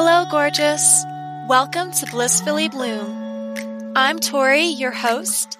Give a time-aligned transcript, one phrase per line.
[0.00, 1.04] Hello, gorgeous.
[1.48, 3.92] Welcome to Blissfully Bloom.
[3.96, 5.58] I'm Tori, your host,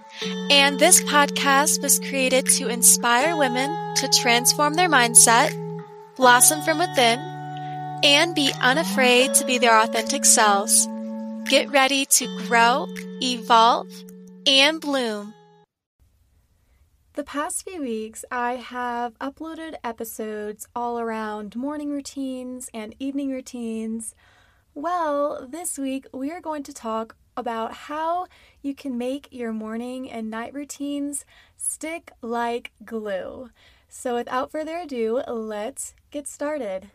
[0.48, 5.50] and this podcast was created to inspire women to transform their mindset,
[6.14, 7.18] blossom from within,
[8.04, 10.86] and be unafraid to be their authentic selves.
[11.46, 12.86] Get ready to grow,
[13.20, 13.90] evolve,
[14.46, 15.34] and bloom.
[17.18, 24.14] The past few weeks, I have uploaded episodes all around morning routines and evening routines.
[24.72, 28.28] Well, this week we are going to talk about how
[28.62, 31.24] you can make your morning and night routines
[31.56, 33.50] stick like glue.
[33.88, 36.92] So, without further ado, let's get started.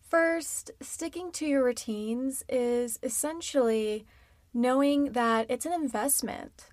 [0.00, 4.04] First, sticking to your routines is essentially
[4.52, 6.70] knowing that it's an investment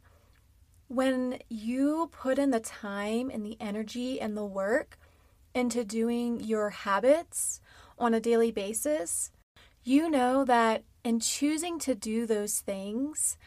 [0.94, 5.00] when you put in the time and the energy and the work
[5.56, 7.60] into doing your habits
[7.98, 9.32] on a daily basis,
[9.84, 13.38] you know that in choosing to do those things,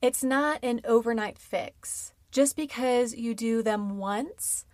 [0.00, 2.12] it's not an overnight fix.
[2.30, 4.64] Just because you do them once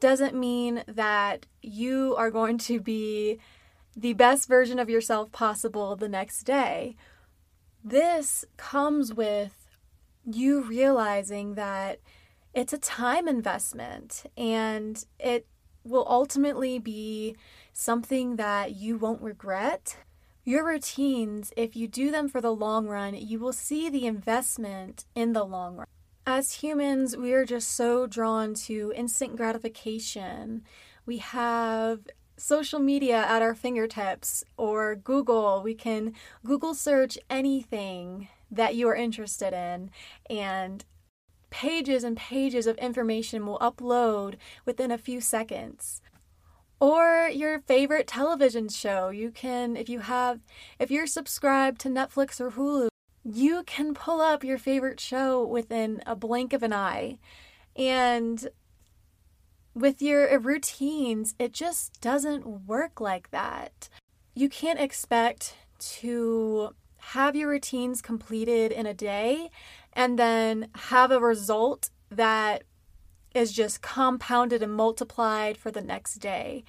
[0.00, 3.38] doesn't mean that you are going to be
[3.94, 6.96] the best version of yourself possible the next day.
[7.84, 9.63] This comes with
[10.24, 12.00] you realizing that
[12.52, 15.46] it's a time investment and it
[15.84, 17.36] will ultimately be
[17.72, 19.96] something that you won't regret.
[20.44, 25.04] Your routines, if you do them for the long run, you will see the investment
[25.14, 25.86] in the long run.
[26.26, 30.62] As humans, we are just so drawn to instant gratification.
[31.06, 32.00] We have
[32.36, 35.62] social media at our fingertips or Google.
[35.62, 36.14] We can
[36.44, 39.90] Google search anything that you are interested in,
[40.28, 40.84] and
[41.50, 46.00] pages and pages of information will upload within a few seconds.
[46.80, 49.08] Or your favorite television show.
[49.08, 50.40] You can, if you have,
[50.78, 52.88] if you're subscribed to Netflix or Hulu,
[53.24, 57.18] you can pull up your favorite show within a blink of an eye.
[57.76, 58.48] And
[59.74, 63.88] with your routines, it just doesn't work like that.
[64.34, 66.74] You can't expect to
[67.12, 69.50] have your routines completed in a day
[69.92, 72.64] and then have a result that
[73.34, 76.64] is just compounded and multiplied for the next day.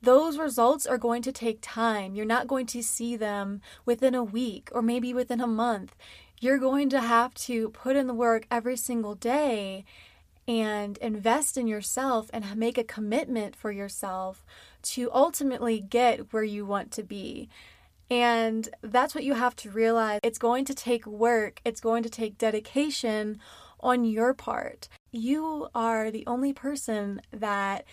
[0.00, 2.14] Those results are going to take time.
[2.14, 5.96] You're not going to see them within a week or maybe within a month.
[6.40, 9.84] You're going to have to put in the work every single day
[10.46, 14.46] and invest in yourself and make a commitment for yourself
[14.82, 17.48] to ultimately get where you want to be.
[18.10, 20.20] And that's what you have to realize.
[20.22, 23.38] It's going to take work, it's going to take dedication
[23.80, 24.88] on your part.
[25.12, 27.84] You are the only person that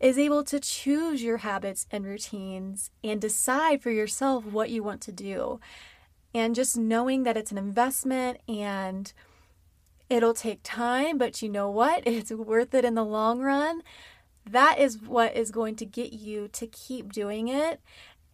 [0.00, 5.02] is able to choose your habits and routines and decide for yourself what you want
[5.02, 5.60] to do.
[6.32, 9.12] And just knowing that it's an investment and
[10.08, 12.02] it'll take time, but you know what?
[12.06, 13.82] It's worth it in the long run.
[14.48, 17.80] That is what is going to get you to keep doing it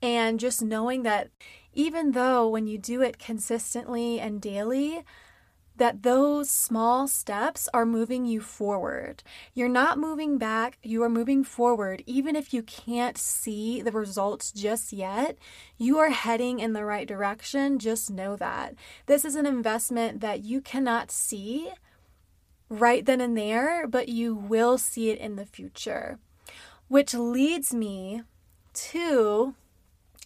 [0.02, 1.30] and just knowing that
[1.72, 5.04] even though when you do it consistently and daily,
[5.76, 9.22] that those small steps are moving you forward.
[9.52, 12.02] You're not moving back, you are moving forward.
[12.06, 15.36] Even if you can't see the results just yet,
[15.76, 17.78] you are heading in the right direction.
[17.78, 18.74] Just know that.
[19.04, 21.70] This is an investment that you cannot see
[22.68, 26.18] right then and there, but you will see it in the future.
[26.88, 28.22] Which leads me
[28.74, 29.54] to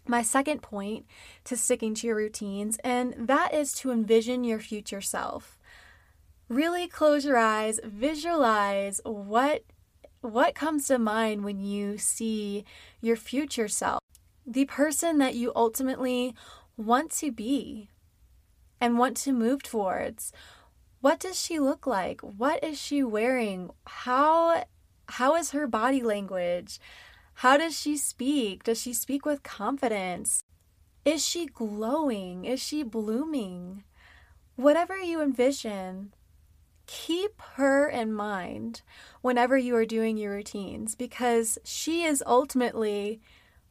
[0.07, 1.07] my second point
[1.45, 5.59] to sticking to your routines, and that is to envision your future self.
[6.49, 9.65] Really close your eyes, visualize what
[10.23, 12.65] what comes to mind when you see
[13.01, 14.01] your future self,
[14.47, 16.35] the person that you ultimately
[16.77, 17.89] want to be
[18.81, 20.33] and want to move towards.
[21.01, 22.21] What does she look like?
[22.21, 23.71] What is she wearing?
[23.87, 24.65] How
[25.09, 26.79] how is her body language?
[27.41, 28.65] How does she speak?
[28.65, 30.43] Does she speak with confidence?
[31.07, 32.45] Is she glowing?
[32.45, 33.83] Is she blooming?
[34.57, 36.13] Whatever you envision,
[36.85, 38.83] keep her in mind
[39.23, 43.23] whenever you are doing your routines because she is ultimately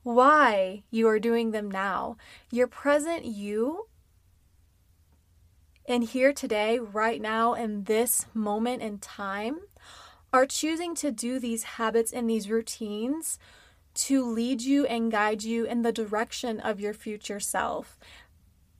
[0.01, 2.17] why you are doing them now.
[2.49, 3.85] Your present you
[5.88, 9.59] and here today, right now, in this moment in time,
[10.33, 13.38] are choosing to do these habits and these routines
[14.07, 17.97] to lead you and guide you in the direction of your future self.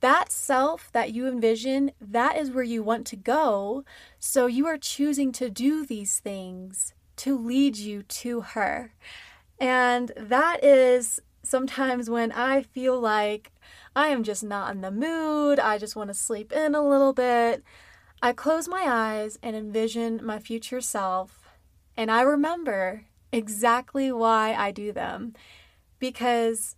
[0.02, 3.84] That self that you envision, that is where you want to go.
[4.18, 8.94] So you are choosing to do these things to lead you to her.
[9.60, 13.52] And that is sometimes when I feel like
[13.96, 17.12] I am just not in the mood, I just want to sleep in a little
[17.12, 17.64] bit,
[18.22, 21.50] I close my eyes and envision my future self,
[21.98, 25.34] and I remember exactly why I do them
[26.00, 26.76] because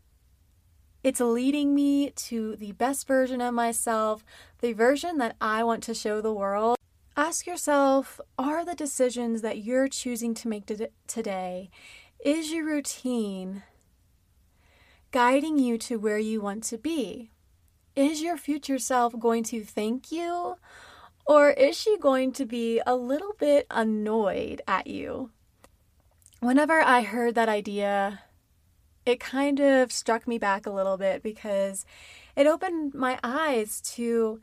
[1.04, 4.24] it's leading me to the best version of myself,
[4.60, 6.78] the version that I want to show the world.
[7.18, 10.70] Ask yourself are the decisions that you're choosing to make
[11.08, 11.70] today,
[12.24, 13.64] is your routine
[15.12, 17.32] guiding you to where you want to be?
[17.96, 20.56] Is your future self going to thank you?
[21.26, 25.32] Or is she going to be a little bit annoyed at you?
[26.42, 28.24] Whenever I heard that idea,
[29.06, 31.86] it kind of struck me back a little bit because
[32.36, 34.42] it opened my eyes to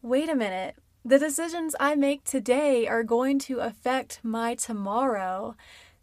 [0.00, 5.54] wait a minute, the decisions I make today are going to affect my tomorrow.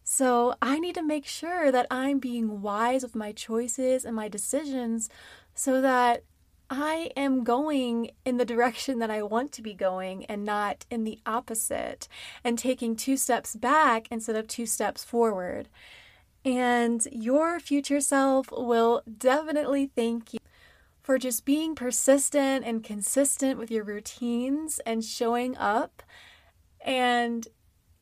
[0.04, 4.28] So I need to make sure that I'm being wise with my choices and my
[4.28, 5.10] decisions
[5.56, 6.24] so that
[6.74, 11.04] I am going in the direction that I want to be going and not in
[11.04, 12.08] the opposite
[12.46, 15.68] and taking two steps back instead of two steps forward.
[16.46, 20.40] And your future self will definitely thank you
[21.04, 26.02] for just being persistent and consistent with your routines and showing up
[26.80, 27.50] and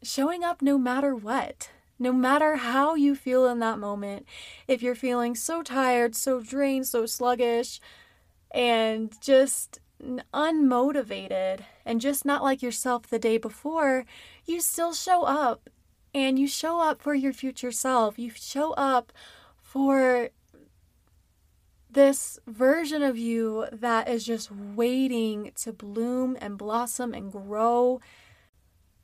[0.04, 1.72] showing up no matter what.
[1.98, 4.26] No matter how you feel in that moment,
[4.68, 7.82] if you're feeling so tired, so drained, so sluggish,
[8.52, 9.80] and just
[10.34, 14.06] unmotivated, and just not like yourself the day before,
[14.46, 15.70] you still show up
[16.14, 18.18] and you show up for your future self.
[18.18, 19.12] You show up
[19.62, 20.30] for
[21.92, 28.00] this version of you that is just waiting to bloom and blossom and grow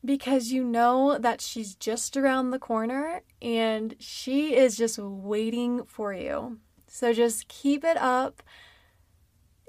[0.03, 6.13] because you know that she's just around the corner and she is just waiting for
[6.13, 6.59] you.
[6.88, 8.44] So just keep it up.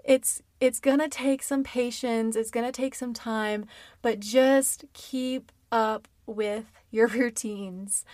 [0.06, 3.66] It's it's going to take some patience, it's going to take some time,
[4.00, 8.04] but just keep up with your routines.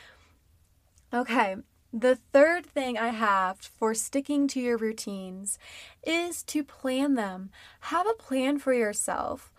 [1.14, 1.56] Okay,
[1.92, 5.58] the third thing I have for sticking to your routines
[6.02, 7.50] is to plan them.
[7.80, 9.52] Have a plan for yourself.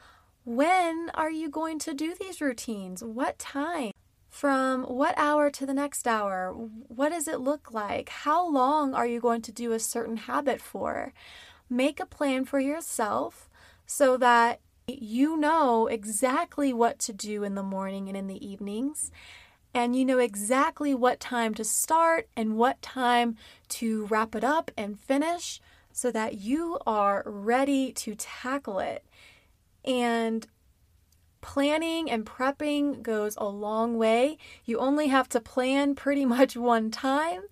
[0.44, 3.04] When are you going to do these routines?
[3.04, 3.92] What time?
[4.30, 6.52] From what hour to the next hour?
[6.52, 8.10] What does it look like?
[8.10, 11.14] How long are you going to do a certain habit for?
[11.70, 13.50] Make a plan for yourself
[13.86, 19.12] so that you know exactly what to do in the morning and in the evenings
[19.74, 23.36] and you know exactly what time to start and what time
[23.70, 25.60] to wrap it up and finish
[25.92, 29.04] so that you are ready to tackle it.
[29.86, 30.48] And
[31.42, 34.38] planning and prepping goes a long way.
[34.66, 37.44] You only have to plan pretty much one time,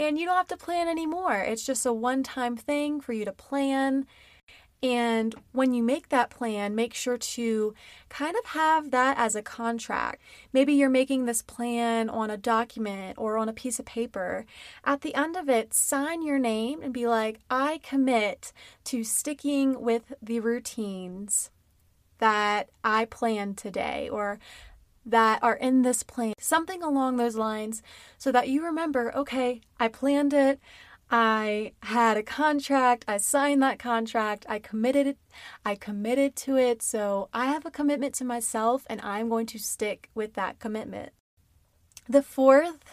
[0.00, 1.36] and you don't have to plan anymore.
[1.36, 4.06] It's just a one time thing for you to plan
[4.82, 7.74] and when you make that plan, make sure to
[8.08, 10.22] kind of have that as a contract.
[10.54, 14.46] Maybe you're making this plan on a document or on a piece of paper.
[14.82, 18.54] At the end of it, sign your name and be like, I commit
[18.84, 21.50] to sticking with the routines
[22.16, 24.38] that I planned today or
[25.04, 26.34] that are in this plan.
[26.38, 27.82] Something along those lines
[28.18, 30.60] so that you remember, okay, I planned it.
[31.10, 35.18] I had a contract, I signed that contract, I committed it,
[35.66, 36.82] I committed to it.
[36.82, 41.10] So I have a commitment to myself and I'm going to stick with that commitment.
[42.08, 42.84] The fourth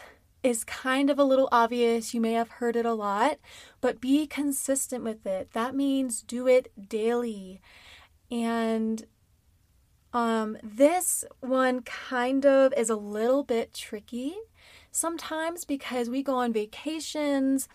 [0.42, 2.14] is kind of a little obvious.
[2.14, 3.38] You may have heard it a lot,
[3.80, 5.52] but be consistent with it.
[5.52, 7.60] That means do it daily.
[8.30, 9.04] And
[10.12, 14.34] um, this one kind of is a little bit tricky
[14.90, 17.68] sometimes because we go on vacations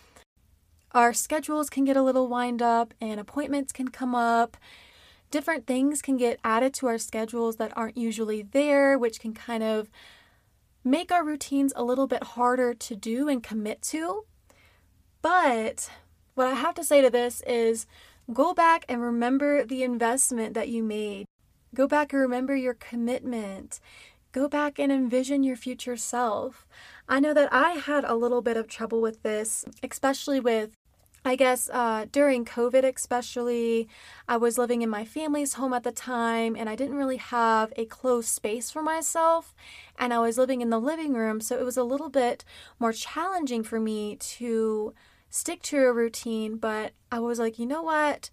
[0.93, 4.57] our schedules can get a little wind up and appointments can come up.
[5.31, 9.63] Different things can get added to our schedules that aren't usually there, which can kind
[9.63, 9.89] of
[10.83, 14.25] make our routines a little bit harder to do and commit to.
[15.23, 15.89] But
[16.35, 17.87] what I have to say to this is
[18.31, 21.25] go back and remember the investment that you made.
[21.73, 23.79] Go back and remember your commitment.
[24.31, 26.67] Go back and envision your future self.
[27.07, 30.71] I know that I had a little bit of trouble with this, especially with
[31.25, 33.87] I guess uh, during COVID, especially,
[34.27, 37.71] I was living in my family's home at the time and I didn't really have
[37.77, 39.55] a closed space for myself.
[39.97, 42.43] And I was living in the living room, so it was a little bit
[42.77, 44.93] more challenging for me to
[45.29, 46.57] stick to a routine.
[46.57, 48.29] But I was like, you know what?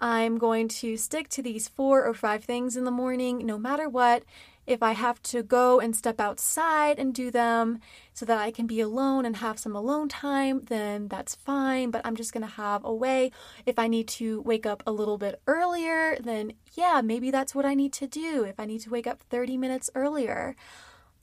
[0.00, 3.88] I'm going to stick to these four or five things in the morning, no matter
[3.88, 4.24] what.
[4.66, 7.80] If I have to go and step outside and do them
[8.14, 12.00] so that I can be alone and have some alone time, then that's fine, but
[12.04, 13.30] I'm just going to have a way.
[13.66, 17.66] If I need to wake up a little bit earlier, then yeah, maybe that's what
[17.66, 18.44] I need to do.
[18.44, 20.56] If I need to wake up 30 minutes earlier.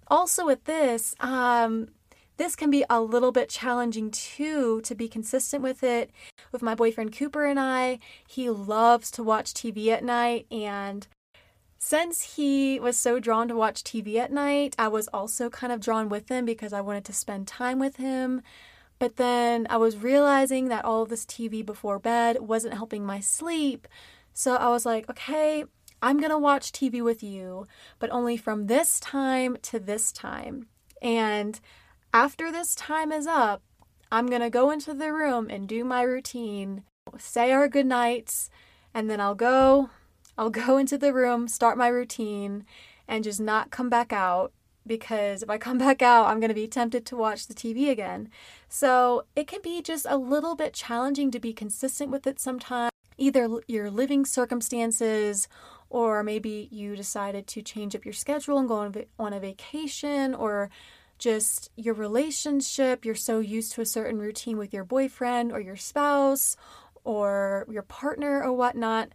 [0.07, 1.87] Also, with this, um,
[2.41, 6.09] this can be a little bit challenging too to be consistent with it.
[6.51, 11.05] With my boyfriend Cooper and I, he loves to watch TV at night, and
[11.77, 15.81] since he was so drawn to watch TV at night, I was also kind of
[15.81, 18.41] drawn with him because I wanted to spend time with him.
[18.97, 23.19] But then I was realizing that all of this TV before bed wasn't helping my
[23.19, 23.87] sleep.
[24.33, 25.65] So I was like, okay,
[26.01, 27.67] I'm going to watch TV with you,
[27.99, 30.65] but only from this time to this time.
[31.03, 31.59] And
[32.13, 33.61] after this time is up,
[34.11, 36.83] I'm going to go into the room and do my routine,
[37.17, 38.49] say our goodnights,
[38.93, 39.89] and then I'll go
[40.37, 42.65] I'll go into the room, start my routine,
[43.07, 44.53] and just not come back out
[44.87, 47.89] because if I come back out, I'm going to be tempted to watch the TV
[47.89, 48.29] again.
[48.67, 52.91] So it can be just a little bit challenging to be consistent with it sometimes.
[53.17, 55.47] Either your living circumstances,
[55.89, 60.71] or maybe you decided to change up your schedule and go on a vacation, or
[61.21, 63.05] just your relationship.
[63.05, 66.57] You're so used to a certain routine with your boyfriend or your spouse
[67.05, 69.09] or your partner or whatnot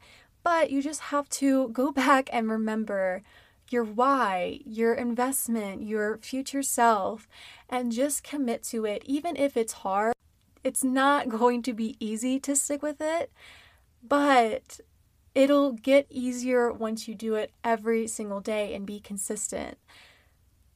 [0.46, 3.24] but you just have to go back and remember
[3.68, 7.28] your why, your investment, your future self,
[7.68, 9.02] and just commit to it.
[9.06, 10.14] Even if it's hard,
[10.62, 13.32] it's not going to be easy to stick with it,
[14.06, 14.78] but
[15.34, 19.76] it'll get easier once you do it every single day and be consistent.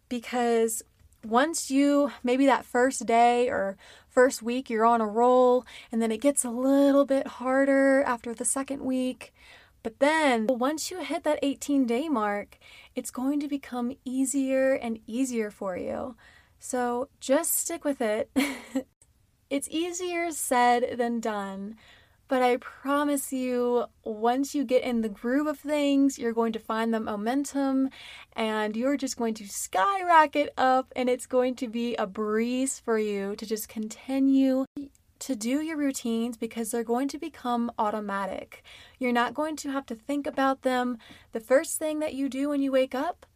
[0.09, 0.83] Because
[1.25, 3.77] once you, maybe that first day or
[4.09, 8.35] first week, you're on a roll, and then it gets a little bit harder after
[8.35, 9.33] the second week
[9.83, 12.59] but then once you hit that 18 day mark,
[12.95, 16.17] it's going to become easier and easier for you.
[16.59, 18.31] So just stick with it.
[19.51, 21.77] it's easier said than done,
[22.31, 26.61] but I promise you, once you get in the groove of things, you're going to
[26.61, 27.91] find the momentum
[28.37, 33.01] and you're just going to skyrocket up, and it's going to be a breeze for
[33.01, 34.65] you to just continue
[35.19, 38.63] to do your routines because they're going to become automatic.
[39.01, 40.99] You're not going to have to think about them.
[41.33, 43.27] The first thing that you do when you wake up,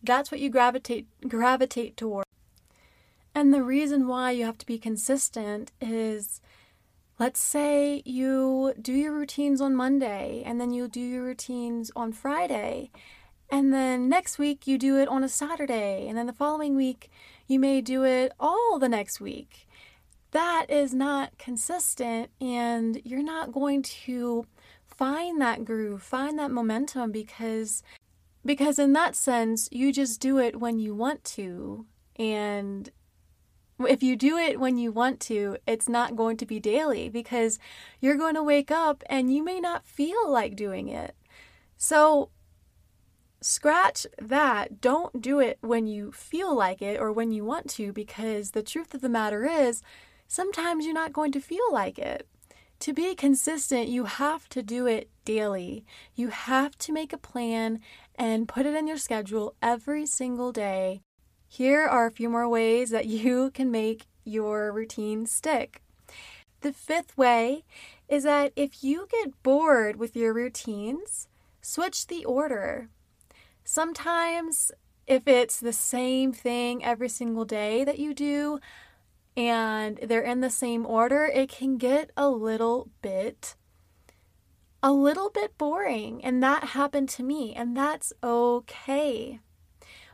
[0.00, 2.24] that's what you gravitate gravitate toward.
[3.34, 6.40] And the reason why you have to be consistent is
[7.18, 12.12] let's say you do your routines on Monday and then you do your routines on
[12.12, 12.90] Friday.
[13.50, 16.06] And then next week you do it on a Saturday.
[16.06, 17.10] And then the following week
[17.46, 19.68] you may do it all the next week
[20.32, 24.46] that is not consistent and you're not going to
[24.86, 27.82] find that groove, find that momentum because
[28.44, 32.90] because in that sense you just do it when you want to and
[33.80, 37.58] if you do it when you want to, it's not going to be daily because
[38.00, 41.14] you're going to wake up and you may not feel like doing it.
[41.76, 42.30] So,
[43.40, 44.80] scratch that.
[44.80, 48.62] Don't do it when you feel like it or when you want to because the
[48.62, 49.82] truth of the matter is,
[50.26, 52.26] sometimes you're not going to feel like it.
[52.80, 55.84] To be consistent, you have to do it daily.
[56.14, 57.80] You have to make a plan
[58.14, 61.02] and put it in your schedule every single day.
[61.48, 65.82] Here are a few more ways that you can make your routine stick.
[66.60, 67.64] The fifth way
[68.08, 71.28] is that if you get bored with your routines,
[71.62, 72.88] switch the order.
[73.64, 74.70] Sometimes,
[75.06, 78.60] if it's the same thing every single day that you do,
[79.36, 83.54] and they're in the same order, it can get a little bit
[84.82, 89.40] a little bit boring and that happened to me and that's okay.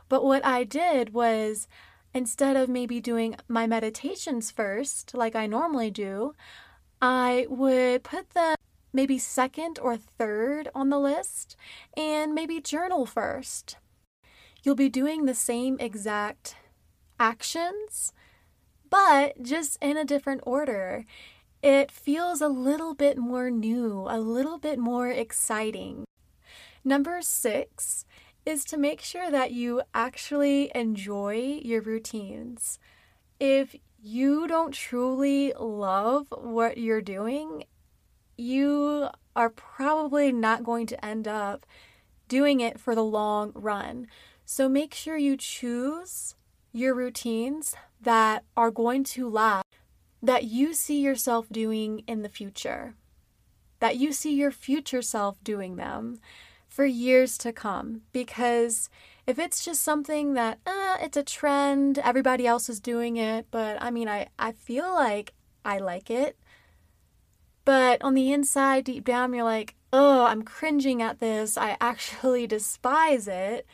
[0.09, 1.67] But what I did was
[2.13, 6.33] instead of maybe doing my meditations first like I normally do,
[7.01, 8.55] I would put them
[8.93, 11.57] maybe second or third on the list
[11.97, 13.77] and maybe journal first.
[14.63, 16.55] You'll be doing the same exact
[17.19, 18.13] actions
[18.89, 21.05] but just in a different order.
[21.61, 26.05] It feels a little bit more new, a little bit more exciting.
[26.83, 28.05] Number six
[28.45, 32.79] is to make sure that you actually enjoy your routines.
[33.39, 37.65] If you don't truly love what you're doing,
[38.37, 41.65] you are probably not going to end up
[42.27, 44.07] doing it for the long run.
[44.45, 46.35] So make sure you choose
[46.71, 49.65] your routines that are going to last,
[50.21, 52.95] that you see yourself doing in the future,
[53.79, 56.19] that you see your future self doing them
[56.75, 58.01] for years to come.
[58.11, 58.89] Because
[59.25, 63.81] If it's just something that, uh, it's a trend, everybody else is doing it, but
[63.81, 66.37] I mean, I, I feel like I like it.
[67.63, 71.57] But on the inside, deep down, you're like, oh, I'm cringing at this.
[71.57, 73.65] I actually despise it.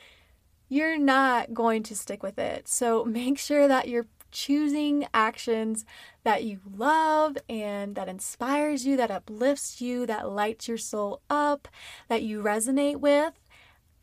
[0.70, 2.70] You're not going to stick with it.
[2.70, 5.86] So make sure that you're choosing actions
[6.24, 11.68] that you love and that inspires you, that uplifts you, that lights your soul up,
[12.08, 13.34] that you resonate with,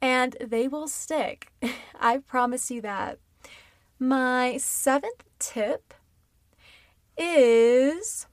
[0.00, 1.52] and they will stick.
[2.00, 3.18] I promise you that.
[3.98, 5.94] My seventh tip
[7.16, 8.26] is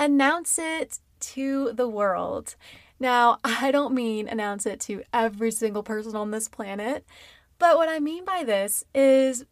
[0.00, 2.56] announce it to the world.
[2.98, 7.04] Now, I don't mean announce it to every single person on this planet,
[7.58, 9.44] but what I mean by this is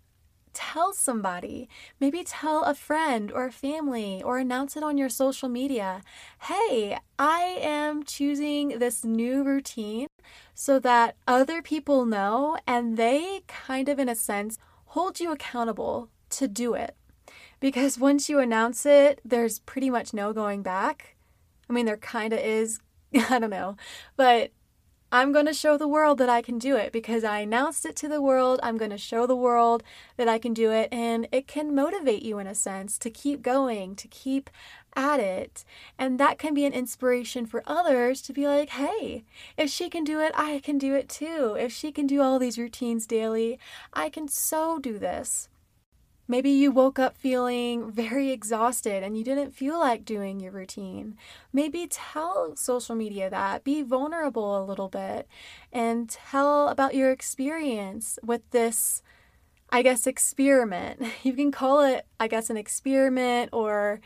[0.54, 1.68] tell somebody.
[2.00, 6.02] Maybe tell a friend or a family or announce it on your social media.
[6.42, 10.06] Hey, I am choosing this new routine
[10.54, 14.56] so that other people know and they kind of, in a sense,
[14.86, 16.96] hold you accountable to do it.
[17.60, 21.16] Because once you announce it, there's pretty much no going back.
[21.68, 22.78] I mean, there kind of is.
[23.30, 23.76] I don't know.
[24.16, 24.50] But
[25.14, 27.94] I'm going to show the world that I can do it because I announced it
[27.98, 28.58] to the world.
[28.64, 29.84] I'm going to show the world
[30.16, 30.88] that I can do it.
[30.90, 34.50] And it can motivate you in a sense to keep going, to keep
[34.96, 35.64] at it.
[36.00, 39.22] And that can be an inspiration for others to be like, hey,
[39.56, 41.54] if she can do it, I can do it too.
[41.56, 43.60] If she can do all these routines daily,
[43.92, 45.48] I can so do this.
[46.26, 51.16] Maybe you woke up feeling very exhausted and you didn't feel like doing your routine.
[51.52, 53.62] Maybe tell social media that.
[53.62, 55.28] Be vulnerable a little bit
[55.72, 59.02] and tell about your experience with this,
[59.70, 61.02] I guess, experiment.
[61.22, 64.00] You can call it, I guess, an experiment or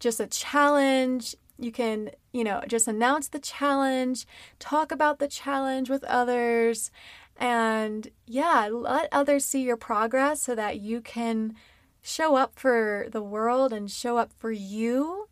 [0.00, 1.36] just a challenge.
[1.58, 4.26] You can, you know, just announce the challenge,
[4.58, 6.90] talk about the challenge with others,
[7.38, 11.54] and yeah, let others see your progress so that you can
[12.02, 15.28] show up for the world and show up for you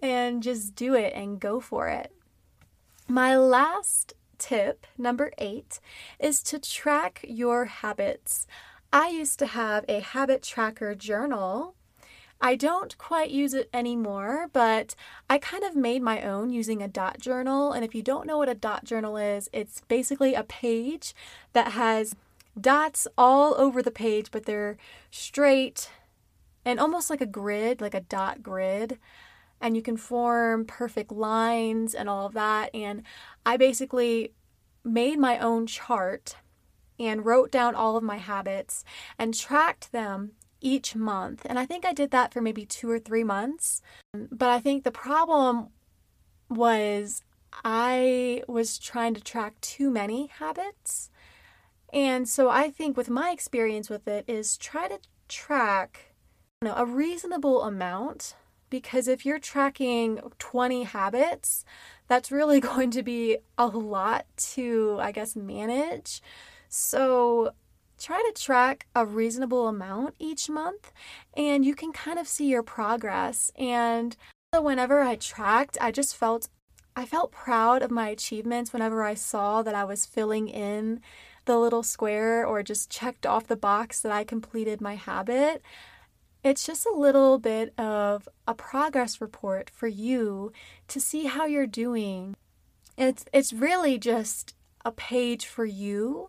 [0.00, 2.12] and just do it and go for it.
[3.06, 5.80] My last tip, number eight,
[6.18, 8.46] is to track your habits.
[8.92, 11.74] I used to have a habit tracker journal
[12.44, 14.94] I don't quite use it anymore, but
[15.30, 17.72] I kind of made my own using a dot journal.
[17.72, 21.14] And if you don't know what a dot journal is, it's basically a page
[21.54, 22.14] that has
[22.60, 24.76] dots all over the page, but they're
[25.10, 25.90] straight
[26.66, 28.98] and almost like a grid, like a dot grid.
[29.58, 32.68] And you can form perfect lines and all of that.
[32.74, 33.04] And
[33.46, 34.34] I basically
[34.84, 36.36] made my own chart
[37.00, 38.84] and wrote down all of my habits
[39.18, 40.32] and tracked them
[40.64, 41.42] each month.
[41.44, 43.82] And I think I did that for maybe two or three months.
[44.12, 45.68] But I think the problem
[46.48, 47.22] was
[47.62, 51.10] I was trying to track too many habits.
[51.92, 54.98] And so I think with my experience with it is try to
[55.28, 56.14] track
[56.62, 58.34] you know, a reasonable amount
[58.70, 61.64] because if you're tracking 20 habits,
[62.08, 64.24] that's really going to be a lot
[64.54, 66.22] to, I guess, manage.
[66.68, 67.52] So
[68.04, 70.92] try to track a reasonable amount each month
[71.34, 73.50] and you can kind of see your progress.
[73.56, 74.14] And
[74.52, 76.48] whenever I tracked, I just felt
[76.94, 81.00] I felt proud of my achievements whenever I saw that I was filling in
[81.46, 85.62] the little square or just checked off the box that I completed my habit.
[86.44, 90.52] It's just a little bit of a progress report for you
[90.88, 92.36] to see how you're doing.
[92.98, 96.28] It's it's really just a page for you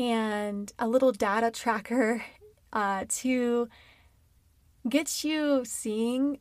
[0.00, 2.24] and a little data tracker
[2.72, 3.68] uh, to
[4.88, 6.40] get you seeing.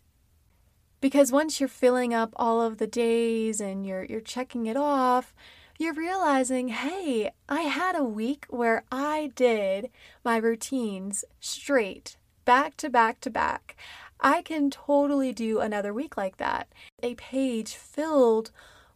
[1.02, 5.34] Because once you're filling up all of the days and you're you're checking it off
[5.78, 9.90] you're realizing hey i had a week where i did
[10.26, 12.18] my routines straight
[12.50, 13.76] back to back to back.
[14.20, 16.68] I can totally do another week like that.
[17.04, 18.50] A page filled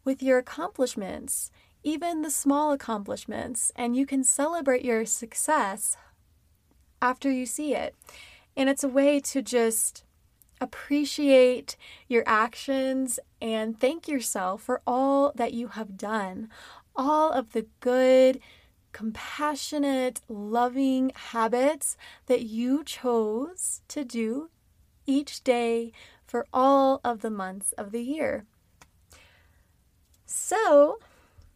[0.04, 1.52] with your accomplishments
[1.84, 5.98] even the small accomplishments, and you can celebrate your success
[7.02, 7.96] after you see it.
[8.56, 10.04] And it's a way to just
[10.62, 11.76] appreciate
[12.08, 16.50] your actions and thank yourself for all that you have done,
[16.96, 18.40] all of the good,
[18.94, 24.50] compassionate, loving habits that you chose to do
[25.06, 25.92] each day
[26.26, 28.46] for all of the months of the year.
[30.26, 31.00] So,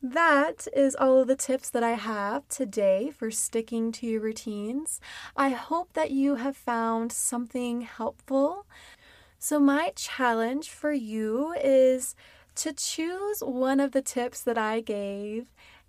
[0.01, 4.99] that is all of the tips that I have today for sticking to your routines.
[5.35, 8.65] I hope that you have found something helpful.
[9.39, 12.15] So, my challenge for you is
[12.55, 15.47] to choose one of the tips that I gave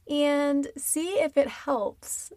[0.09, 2.33] and see if it helps.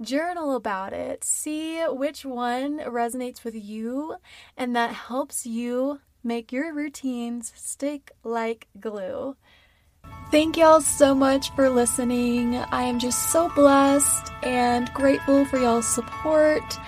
[0.00, 1.24] Journal about it.
[1.24, 4.16] See which one resonates with you
[4.56, 9.36] and that helps you make your routines stick like glue.
[10.30, 12.54] Thank y'all so much for listening.
[12.56, 16.78] I am just so blessed and grateful for y'all's support.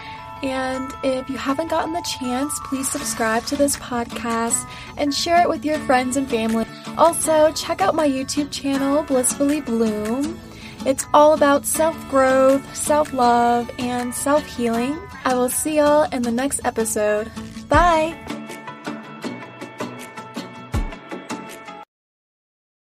[0.42, 5.49] And if you haven't gotten the chance, please subscribe to this podcast and share it
[5.49, 6.66] with your friends and family.
[6.99, 10.38] Also, check out my YouTube channel, Blissfully Bloom.
[10.87, 14.99] It's all about self growth, self love, and self healing.
[15.25, 17.31] I will see y'all in the next episode.
[17.68, 18.39] Bye!